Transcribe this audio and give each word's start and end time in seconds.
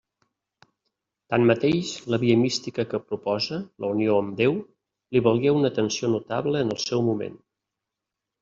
Tanmateix, 1.33 1.91
la 2.13 2.19
via 2.23 2.37
mística 2.45 2.85
que 2.93 3.01
proposa, 3.11 3.59
la 3.85 3.91
unió 3.97 4.15
amb 4.23 4.33
Déu, 4.41 4.57
li 5.17 5.23
valgué 5.29 5.55
una 5.59 5.73
atenció 5.75 6.11
notable 6.19 6.65
en 6.67 6.75
el 6.79 6.83
seu 6.89 7.09
moment. 7.13 7.39